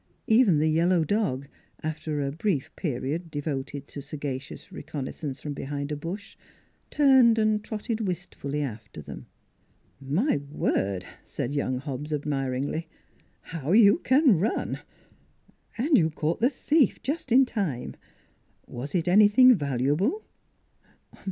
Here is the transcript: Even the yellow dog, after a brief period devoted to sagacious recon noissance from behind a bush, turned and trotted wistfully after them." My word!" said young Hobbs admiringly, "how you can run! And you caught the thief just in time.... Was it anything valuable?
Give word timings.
Even 0.25 0.57
the 0.57 0.67
yellow 0.67 1.03
dog, 1.03 1.47
after 1.83 2.23
a 2.23 2.31
brief 2.31 2.75
period 2.75 3.29
devoted 3.29 3.87
to 3.87 4.01
sagacious 4.01 4.71
recon 4.71 5.05
noissance 5.05 5.39
from 5.39 5.53
behind 5.53 5.91
a 5.91 5.95
bush, 5.95 6.35
turned 6.89 7.37
and 7.37 7.63
trotted 7.63 8.07
wistfully 8.07 8.63
after 8.63 8.99
them." 8.99 9.27
My 10.19 10.37
word!" 10.51 11.05
said 11.33 11.53
young 11.53 11.77
Hobbs 11.77 12.11
admiringly, 12.11 12.87
"how 13.41 13.73
you 13.73 13.99
can 13.99 14.39
run! 14.39 14.79
And 15.77 15.95
you 15.95 16.09
caught 16.09 16.39
the 16.39 16.49
thief 16.49 16.99
just 17.03 17.31
in 17.31 17.45
time.... 17.45 17.95
Was 18.65 18.95
it 18.95 19.07
anything 19.07 19.53
valuable? 19.55 20.25